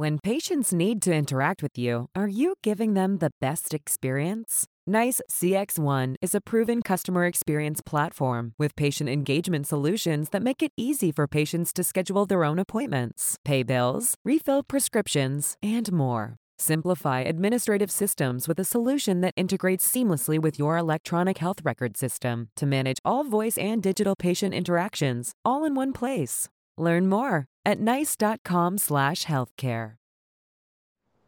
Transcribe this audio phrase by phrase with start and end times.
[0.00, 4.64] When patients need to interact with you, are you giving them the best experience?
[4.86, 10.70] NICE CXone is a proven customer experience platform with patient engagement solutions that make it
[10.76, 16.36] easy for patients to schedule their own appointments, pay bills, refill prescriptions, and more.
[16.60, 22.50] Simplify administrative systems with a solution that integrates seamlessly with your electronic health record system
[22.54, 26.48] to manage all voice and digital patient interactions all in one place.
[26.78, 29.94] Learn more at nice.com/healthcare.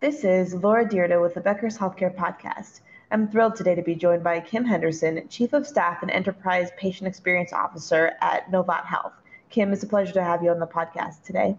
[0.01, 2.81] This is Laura Dyrda with the Becker's Healthcare Podcast.
[3.11, 7.07] I'm thrilled today to be joined by Kim Henderson, Chief of Staff and Enterprise Patient
[7.07, 9.13] Experience Officer at Novant Health.
[9.51, 11.55] Kim, it's a pleasure to have you on the podcast today.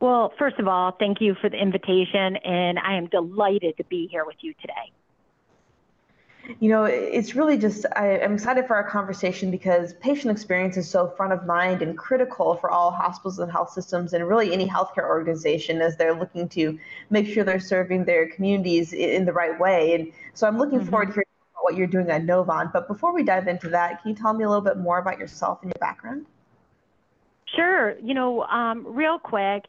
[0.00, 4.06] Well, first of all, thank you for the invitation, and I am delighted to be
[4.08, 4.92] here with you today
[6.60, 10.88] you know, it's really just, I, am excited for our conversation because patient experience is
[10.88, 14.66] so front of mind and critical for all hospitals and health systems and really any
[14.66, 16.78] healthcare organization as they're looking to
[17.10, 19.94] make sure they're serving their communities in the right way.
[19.94, 20.88] And so I'm looking mm-hmm.
[20.88, 22.72] forward to hearing about what you're doing at Novant.
[22.72, 25.18] But before we dive into that, can you tell me a little bit more about
[25.18, 26.26] yourself and your background?
[27.56, 27.98] Sure.
[27.98, 29.64] You know, um, real quick,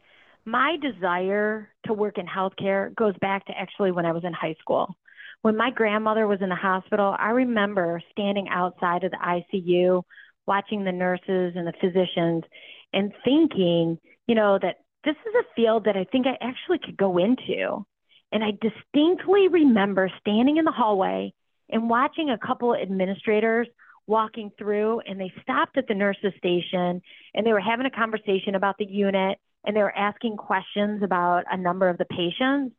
[0.46, 4.56] my desire to work in healthcare goes back to actually when I was in high
[4.60, 4.96] school.
[5.42, 10.04] When my grandmother was in the hospital, I remember standing outside of the ICU,
[10.46, 12.44] watching the nurses and the physicians,
[12.92, 16.98] and thinking, you know, that this is a field that I think I actually could
[16.98, 17.86] go into.
[18.32, 21.34] And I distinctly remember standing in the hallway
[21.70, 23.68] and watching a couple of administrators
[24.08, 27.02] walking through, and they stopped at the nurses' station
[27.34, 31.44] and they were having a conversation about the unit and they were asking questions about
[31.50, 32.76] a number of the patients.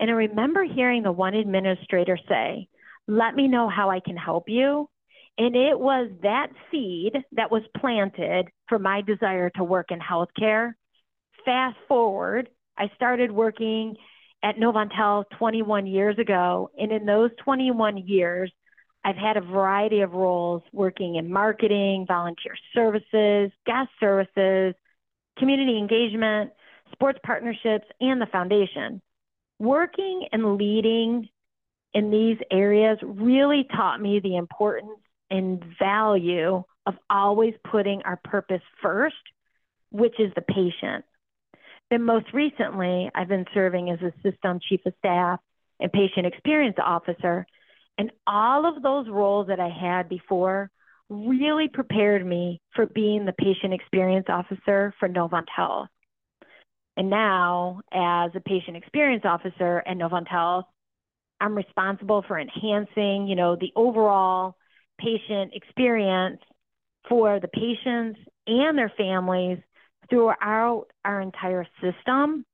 [0.00, 2.68] And I remember hearing the one administrator say,
[3.06, 4.88] Let me know how I can help you.
[5.36, 10.72] And it was that seed that was planted for my desire to work in healthcare.
[11.44, 13.96] Fast forward, I started working
[14.42, 16.70] at Novant Health 21 years ago.
[16.78, 18.50] And in those 21 years,
[19.04, 24.74] I've had a variety of roles working in marketing, volunteer services, guest services,
[25.38, 26.52] community engagement,
[26.92, 29.00] sports partnerships, and the foundation
[29.60, 31.28] working and leading
[31.92, 34.98] in these areas really taught me the importance
[35.30, 39.14] and value of always putting our purpose first,
[39.90, 41.04] which is the patient.
[41.90, 45.40] Then, most recently, I've been serving as Assistant Chief of Staff
[45.78, 47.46] and Patient Experience Officer.
[47.98, 50.70] And all of those roles that I had before
[51.10, 55.88] really prepared me for being the Patient Experience Officer for Novant Health.
[57.00, 60.66] And now, as a patient experience officer at Novant Health,
[61.40, 64.58] I'm responsible for enhancing, you know, the overall
[64.98, 66.42] patient experience
[67.08, 69.60] for the patients and their families
[70.10, 72.44] throughout our entire system,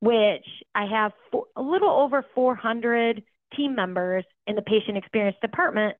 [0.00, 3.22] which I have four, a little over 400
[3.56, 5.96] team members in the patient experience department,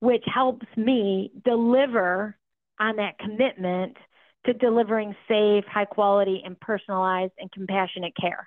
[0.00, 2.36] which helps me deliver
[2.78, 3.96] on that commitment
[4.46, 8.46] to delivering safe, high quality, and personalized and compassionate care.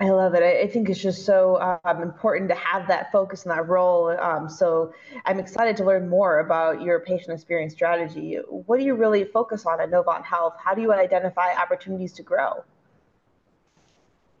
[0.00, 0.42] I love it.
[0.42, 4.08] I, think it's just so um, important to have that focus and that role.
[4.18, 4.94] Um, so
[5.26, 8.38] I'm excited to learn more about your patient experience strategy.
[8.48, 10.54] What do you really focus on at Novant Health?
[10.58, 12.64] How do you identify opportunities to grow?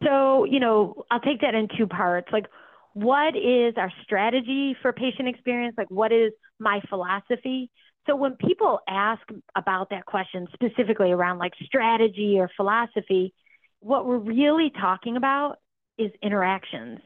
[0.02, 2.28] So, you know, I'll take that in two parts.
[2.32, 2.46] Like,
[2.94, 5.74] what is our strategy for patient experience?
[5.76, 7.70] Like, what is my philosophy?
[8.06, 9.22] So when people ask
[9.54, 13.34] about that question specifically around like strategy or philosophy,
[13.80, 15.56] what we're really talking about
[15.98, 17.00] is interactions.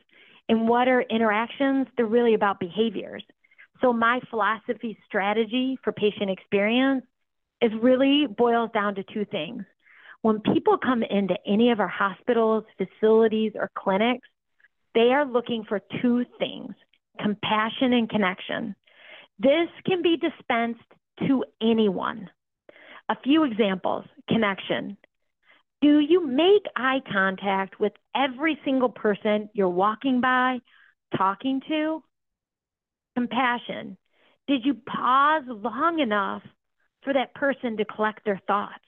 [0.49, 1.89] And what are interactions?
[1.97, 3.25] They're really about behaviors.
[3.81, 7.05] So my philosophy strategy for patient experience
[7.61, 9.65] is really boils down to two things.
[10.23, 14.27] When people come into any of our hospitals, facilities, or clinics,
[14.95, 16.75] they are looking for two things
[17.21, 18.75] compassion and connection.
[19.39, 20.81] This can be dispensed
[21.27, 22.31] to anyone.
[23.09, 24.97] A few examples connection.
[25.83, 30.61] Do you make eye contact with every single person you're walking by,
[31.17, 32.03] talking to?
[33.15, 33.99] Compassion.
[34.47, 36.43] Did you pause long enough
[37.03, 38.85] for that person to collect their thoughts?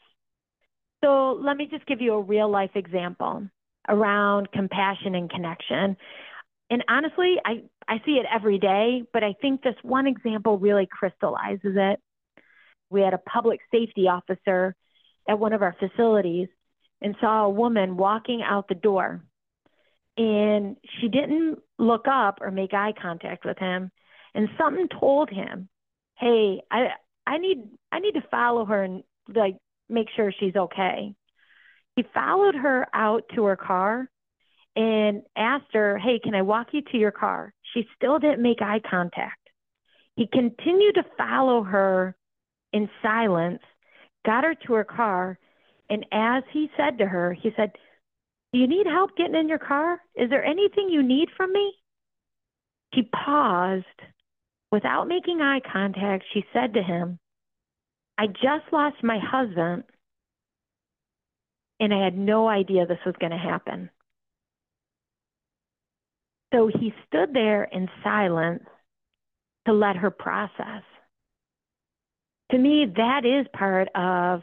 [1.05, 3.47] So let me just give you a real life example
[3.89, 5.97] around compassion and connection.
[6.71, 10.89] And honestly, I, I see it every day, but I think this one example really
[10.91, 12.01] crystallizes it.
[12.91, 14.75] We had a public safety officer
[15.29, 16.49] at one of our facilities
[17.01, 19.23] and saw a woman walking out the door.
[20.17, 23.91] And she didn't look up or make eye contact with him.
[24.35, 25.69] And something told him,
[26.19, 26.89] hey, I,
[27.27, 29.03] I need I need to follow her and
[29.35, 29.57] like
[29.89, 31.15] make sure she's okay.
[31.97, 34.09] He followed her out to her car
[34.77, 37.53] and asked her, Hey, can I walk you to your car?
[37.75, 39.41] She still didn't make eye contact.
[40.15, 42.15] He continued to follow her
[42.73, 43.63] in silence,
[44.25, 45.39] got her to her car,
[45.89, 47.73] and as he said to her, he said,
[48.53, 50.01] Do you need help getting in your car?
[50.15, 51.73] Is there anything you need from me?
[52.95, 53.85] She paused.
[54.73, 57.19] Without making eye contact, she said to him,
[58.19, 59.85] I just lost my husband,
[61.79, 63.91] and I had no idea this was going to happen.
[66.53, 68.65] So he stood there in silence
[69.67, 70.83] to let her process.
[72.53, 74.43] To me, that is part of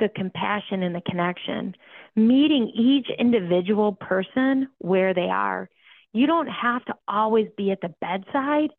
[0.00, 1.74] the compassion and the connection.
[2.16, 5.68] Meeting each individual person where they are.
[6.12, 8.70] You don't have to always be at the bedside.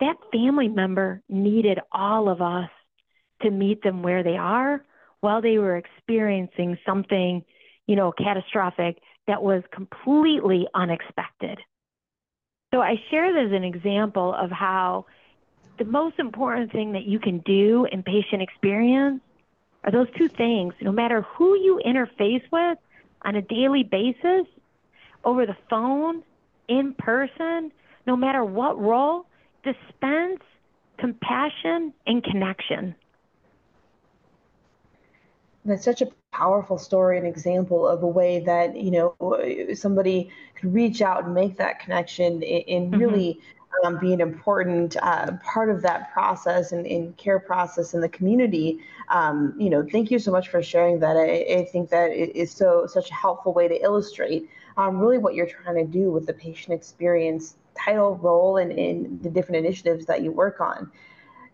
[0.00, 2.70] That family member needed all of us
[3.42, 4.84] to meet them where they are
[5.20, 7.44] while they were experiencing something,
[7.86, 11.58] you know, catastrophic that was completely unexpected.
[12.76, 15.06] So I share this as an example of how
[15.78, 19.22] the most important thing that you can do in patient experience
[19.82, 20.74] are those two things.
[20.82, 22.76] No matter who you interface with
[23.22, 24.46] on a daily basis,
[25.24, 26.22] over the phone,
[26.68, 27.72] in person,
[28.06, 29.24] no matter what role,
[29.64, 30.42] dispense
[30.98, 32.94] compassion and connection.
[35.64, 39.14] That's such a powerful story and example of a way that you know
[39.74, 43.00] somebody could reach out and make that connection and mm-hmm.
[43.00, 43.40] really
[43.84, 48.08] um, be an important uh, part of that process and, and, care process in the
[48.08, 48.78] community.
[49.08, 51.16] Um, you know, thank you so much for sharing that.
[51.16, 55.18] I, I think that it is so such a helpful way to illustrate um, really
[55.18, 59.64] what you're trying to do with the patient experience title, role, and in the different
[59.64, 60.90] initiatives that you work on.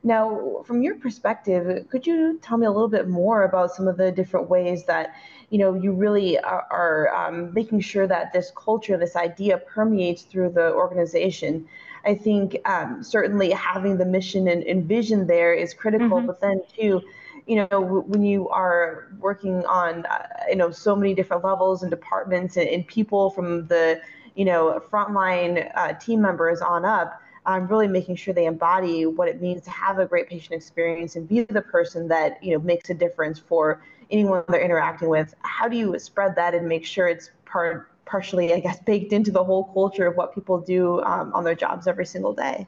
[0.05, 3.97] Now, from your perspective, could you tell me a little bit more about some of
[3.97, 5.15] the different ways that
[5.51, 10.23] you know you really are, are um, making sure that this culture, this idea, permeates
[10.23, 11.69] through the organization?
[12.05, 16.27] I think um, certainly having the mission and, and, vision there is critical, mm-hmm.
[16.27, 17.01] but then too,
[17.47, 21.83] you know, w- when you are working on, uh, you know, so many different levels
[21.83, 24.01] and departments and, and people from the,
[24.35, 29.29] you know, frontline uh, team members on up, um, really making sure they embody what
[29.29, 32.61] it means to have a great patient experience and be the person that you know
[32.61, 35.35] makes a difference for anyone they're interacting with.
[35.43, 39.31] How do you spread that and make sure it's part partially, I guess, baked into
[39.31, 42.67] the whole culture of what people do um, on their jobs every single day?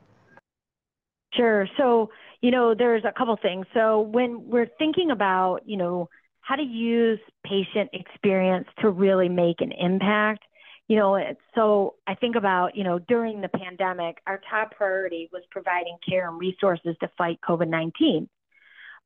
[1.35, 1.69] Sure.
[1.77, 2.11] So
[2.41, 3.67] you know, there's a couple things.
[3.73, 6.09] So when we're thinking about you know
[6.41, 10.45] how to use patient experience to really make an impact
[10.89, 11.19] you know,
[11.55, 16.29] so I think about, you know, during the pandemic, our top priority was providing care
[16.29, 18.29] and resources to fight COVID 19.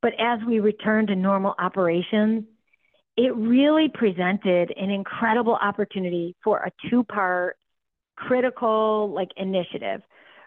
[0.02, 2.44] But as we return to normal operations,
[3.16, 7.56] it really presented an incredible opportunity for a two part
[8.16, 10.02] critical like initiative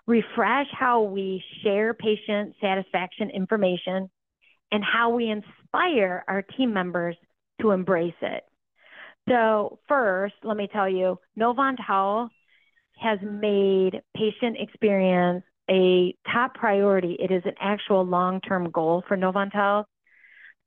[0.07, 4.09] refresh how we share patient satisfaction information
[4.71, 7.15] and how we inspire our team members
[7.61, 8.43] to embrace it
[9.29, 12.31] so, first, let me tell you, Novant Health
[12.99, 17.17] has made patient experience a top priority.
[17.19, 19.85] It is an actual long term goal for Novant Health.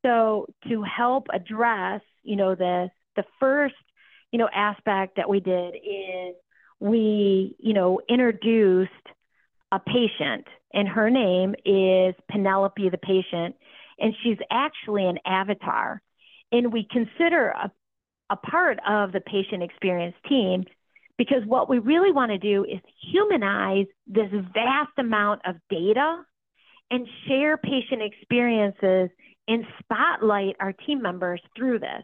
[0.05, 3.75] So, to help address, you know, this, the first,
[4.31, 6.35] you know, aspect that we did is
[6.81, 8.91] we, you know, introduced
[9.73, 13.57] a patient, and her name is Penelope the patient,
[13.99, 16.01] and she's actually an avatar.
[16.53, 17.73] And we consider a
[18.31, 20.65] a part of the patient experience team
[21.17, 22.81] because what we really want to do is
[23.13, 26.25] humanize this vast amount of data
[26.91, 29.11] and share patient experiences
[29.47, 32.03] and spotlight our team members through this.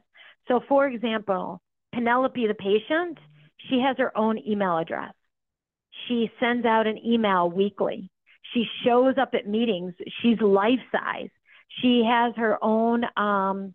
[0.48, 1.60] So, for example,
[1.92, 3.18] Penelope, the patient,
[3.68, 5.12] she has her own email address.
[6.06, 8.10] She sends out an email weekly.
[8.54, 9.94] She shows up at meetings.
[10.22, 11.30] She's life size.
[11.80, 13.74] She has her own um,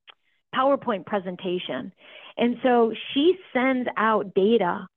[0.54, 1.92] PowerPoint presentation.
[2.38, 4.88] And so she sends out data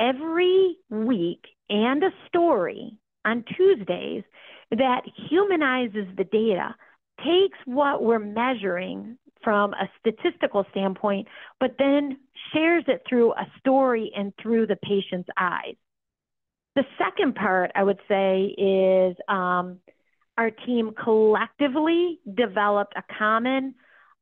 [0.00, 4.24] every week and a story on Tuesdays
[4.70, 6.74] that humanizes the data,
[7.18, 11.28] takes what we're measuring from a statistical standpoint,
[11.60, 12.18] but then
[12.52, 15.76] shares it through a story and through the patient's eyes.
[16.74, 19.78] The second part, I would say, is um,
[20.36, 23.74] our team collectively developed a common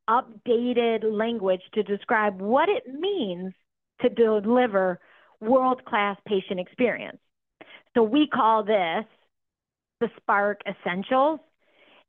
[0.09, 3.53] updated language to describe what it means
[4.01, 4.99] to deliver
[5.39, 7.19] world class patient experience.
[7.95, 9.05] So we call this
[9.99, 11.39] the Spark Essentials.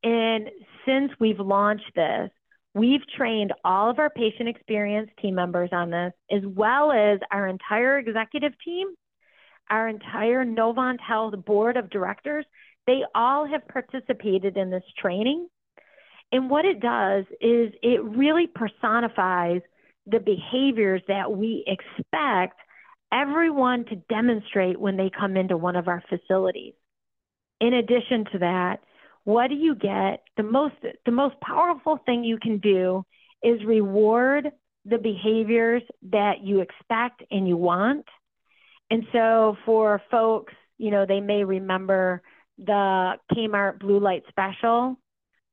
[0.03, 0.51] And
[0.85, 2.31] since we've launched this,
[2.77, 7.49] We've trained all of our patient experience team members on this, as well as our
[7.49, 8.89] entire executive team,
[9.71, 12.45] our entire Novant Health board of directors.
[12.87, 15.49] They all have participated in this training.
[16.37, 19.63] And what it does is it really personifies
[20.07, 22.61] the behaviors that we expect
[23.11, 26.75] everyone to demonstrate when they come into one of our facilities.
[27.59, 28.81] In addition to that,
[29.25, 30.25] what do you get?
[30.37, 30.75] The most
[31.07, 33.07] the most powerful thing you can do
[33.43, 34.51] is reward
[34.85, 38.05] the behaviors that you expect and you want.
[38.91, 42.21] And so for folks, you know, they may remember
[42.59, 44.99] the Kmart blue light special,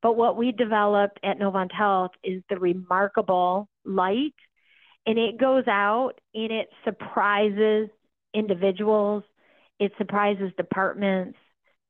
[0.04, 4.34] but what we developed at Novant Health is the remarkable light
[5.06, 7.88] and it goes out and it surprises
[8.34, 9.22] individuals,
[9.80, 11.38] it surprises departments,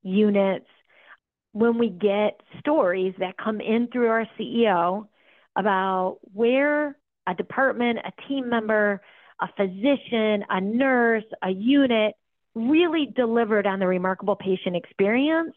[0.04, 0.68] units,
[1.50, 5.08] when we get stories that come in through our CEO
[5.56, 9.00] about where a department, a team member,
[9.40, 12.14] a physician, a nurse, a unit
[12.54, 15.54] really delivered on the remarkable patient experience,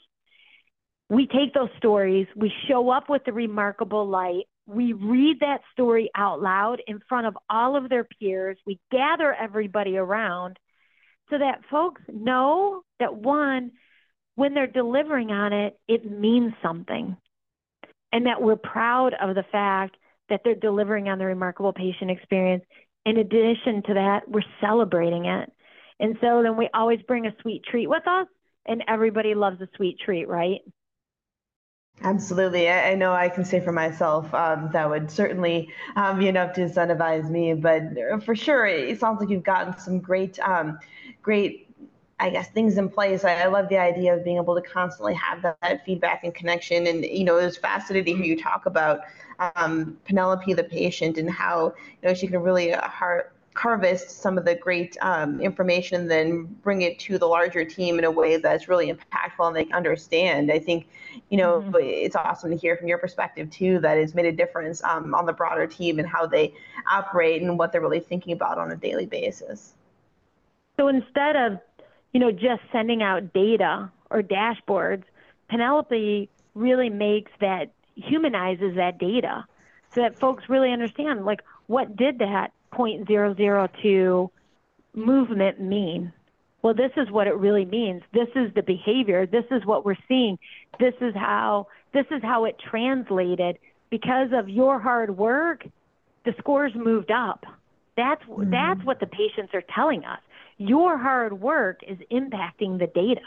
[1.10, 6.10] we take those stories, we show up with the remarkable light, we read that story
[6.16, 10.60] out loud in front of all of their peers, we gather everybody around
[11.30, 13.72] so that folks know that one,
[14.36, 17.16] when they're delivering on it, it means something.
[18.12, 19.98] And that we're proud of the fact
[20.30, 22.64] that they're delivering on the remarkable patient experience.
[23.06, 25.52] In addition to that, we're celebrating it.
[26.00, 28.28] And so then we always bring a sweet treat with us,
[28.66, 30.62] and everybody loves a sweet treat, right?
[32.04, 32.70] Absolutely.
[32.70, 36.54] I, I know I can say for myself um, that would certainly um, be enough
[36.54, 37.54] to incentivize me.
[37.54, 40.78] But for sure, it sounds like you've gotten some great, um,
[41.22, 41.68] great
[42.20, 43.24] I guess things in place.
[43.24, 46.34] I, I, love the idea of being able to constantly have that, that, feedback and
[46.34, 46.88] connection.
[46.88, 49.02] And you know, it was fascinating to hear you talk about
[49.56, 54.38] um, Penelope, the patient, and how you know she can really uh, har- harvest some
[54.38, 58.12] of the great um, information and then bring it to the larger team in a
[58.12, 60.52] way that's really impactful and they understand.
[60.52, 60.88] I think,
[61.30, 61.76] you know, mm-hmm.
[61.80, 65.26] it's awesome to hear from your perspective too that it's made a difference um, on
[65.26, 66.54] the broader team and how they
[66.90, 69.74] operate and what they're really thinking about on a daily basis.
[70.80, 71.60] So instead of
[72.18, 75.04] you know, just sending out data or dashboards,
[75.50, 79.46] Penelope really makes that humanizes that data
[79.94, 84.30] so that folks really understand like what did that 0.002
[84.94, 86.14] movement mean?
[86.62, 88.02] Well, this is what it really means.
[88.14, 89.26] This is the behavior.
[89.26, 90.38] This is what we're seeing.
[90.80, 93.58] This is how this is how it translated
[93.90, 95.66] because of your hard work.
[96.26, 97.46] The scores moved up.
[97.96, 98.50] That's mm-hmm.
[98.52, 100.20] that's what the patients are telling us
[100.58, 103.22] your hard work is impacting the data.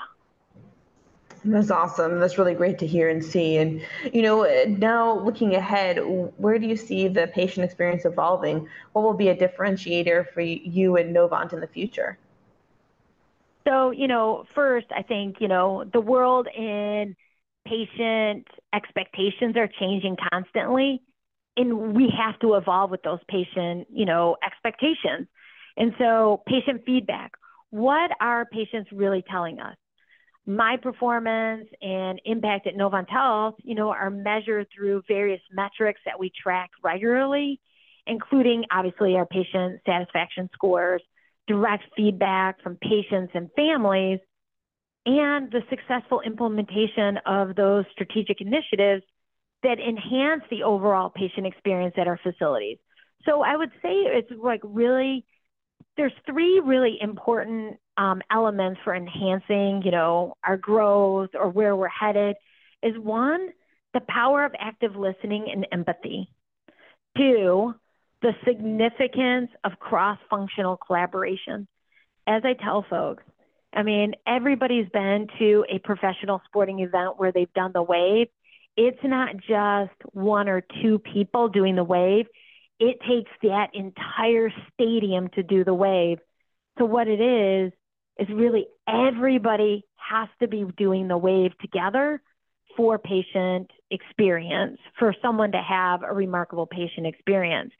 [1.44, 2.20] That's awesome.
[2.20, 3.56] That's really great to hear and see.
[3.56, 3.80] And,
[4.12, 5.98] you know, now looking ahead,
[6.36, 8.68] where do you see the patient experience evolving?
[8.92, 12.18] What will be a differentiator for you and Novant in the future?
[13.66, 17.16] So, you know, first, I think, you know, the world in
[17.66, 21.02] patient expectations are changing constantly,
[21.56, 25.28] and we have to evolve with those patient, you know, expectations.
[25.76, 27.32] And so, patient feedback
[27.70, 29.76] what are patients really telling us?
[30.46, 36.18] My performance and impact at Novant Health, you know, are measured through various metrics that
[36.18, 37.60] we track regularly,
[38.06, 41.02] including obviously our patient satisfaction scores,
[41.46, 44.18] direct feedback from patients and families,
[45.06, 49.02] and the successful implementation of those strategic initiatives
[49.62, 52.78] that enhance the overall patient experience at our facilities.
[53.24, 55.26] So I would say it's like really
[56.00, 61.88] there's three really important um, elements for enhancing, you know, our growth or where we're
[61.88, 62.36] headed.
[62.82, 63.50] Is one,
[63.92, 66.30] the power of active listening and empathy.
[67.18, 67.74] Two,
[68.22, 71.68] the significance of cross-functional collaboration.
[72.26, 73.22] As I tell folks,
[73.74, 78.28] I mean, everybody's been to a professional sporting event where they've done the wave.
[78.74, 82.24] It's not just one or two people doing the wave
[82.80, 86.18] it takes that entire stadium to do the wave.
[86.78, 87.72] So what it is
[88.18, 92.22] is really everybody has to be doing the wave together
[92.76, 97.72] for patient experience, for someone to have a remarkable patient experience.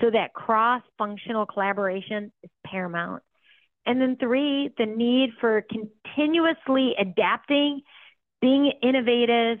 [0.00, 3.22] So that cross functional collaboration is paramount.
[3.86, 7.82] And then three, the need for continuously adapting,
[8.40, 9.58] being innovative,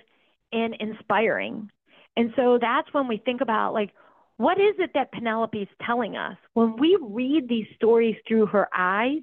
[0.52, 1.70] and inspiring.
[2.16, 3.90] And so that's when we think about like,
[4.38, 6.36] what is it that Penelope is telling us?
[6.54, 9.22] When we read these stories through her eyes,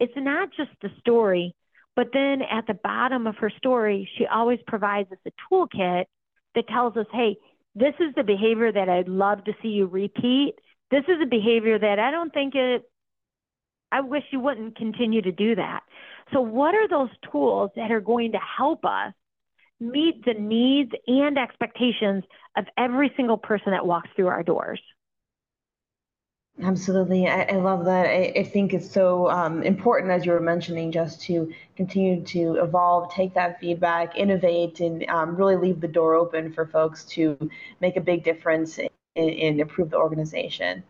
[0.00, 1.54] it's not just the story,
[1.94, 6.04] but then at the bottom of her story, she always provides us a toolkit
[6.56, 7.36] that tells us, hey,
[7.76, 10.54] this is the behavior that I'd love to see you repeat.
[10.90, 12.82] This is a behavior that I don't think it,
[13.92, 15.80] I wish you wouldn't continue to do that.
[16.32, 19.14] So, what are those tools that are going to help us
[19.80, 22.24] meet the needs and expectations
[22.56, 24.80] of every single person that walks through our doors?
[26.60, 27.28] Absolutely.
[27.28, 28.06] I, I love that.
[28.06, 32.56] I, I, think it's so um, important, as you were mentioning, just to continue to
[32.56, 37.38] evolve, take that feedback, innovate, and um, really leave the door open for folks to
[37.80, 38.90] make a big difference and
[39.60, 40.82] improve the organization.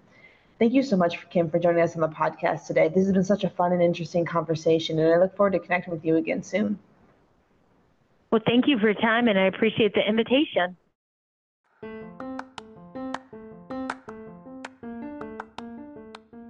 [0.58, 2.88] Thank you so much, Kim, for joining us on the podcast today.
[2.88, 5.92] This has been such a fun and interesting conversation, and I look forward to connecting
[5.92, 6.78] with you again soon.
[8.30, 10.76] Well, thank you for your time, and I appreciate the invitation.